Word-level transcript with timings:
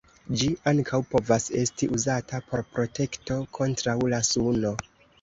Ĝi 0.39 0.45
ankaŭ 0.71 0.99
povas 1.11 1.45
esti 1.65 1.91
uzata 1.99 2.41
por 2.49 2.67
protekto 2.75 3.41
kontraŭ 3.63 3.99
la 4.17 4.27
suno. 4.35 4.79